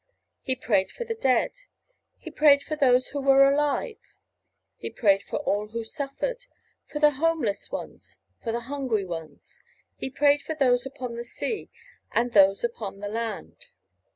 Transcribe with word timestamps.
He 0.39 0.55
prayed 0.55 0.89
for 0.89 1.03
the 1.05 1.13
dead. 1.13 1.51
He 2.17 2.31
prayed 2.31 2.63
for 2.63 2.75
those 2.75 3.09
who 3.09 3.21
were 3.21 3.47
alive. 3.47 3.99
He 4.75 4.89
prayed 4.89 5.21
for 5.21 5.37
all 5.37 5.67
who 5.67 5.83
suffered, 5.83 6.45
for 6.87 6.97
the 6.97 7.11
homeless 7.11 7.69
ones, 7.71 8.17
for 8.43 8.51
the 8.51 8.61
hungry 8.61 9.05
ones. 9.05 9.59
He 9.93 10.09
prayed 10.09 10.41
for 10.41 10.55
those 10.55 10.87
upon 10.87 11.17
the 11.17 11.23
sea 11.23 11.69
and 12.13 12.31
those 12.33 12.63
upon 12.63 12.97
the 12.99 13.09
land. 13.09 13.67